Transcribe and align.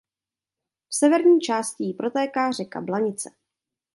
V 0.89 0.95
severní 0.95 1.41
části 1.41 1.83
jí 1.83 1.93
protéká 1.93 2.51
řeka 2.51 2.81
Blanice. 2.81 3.29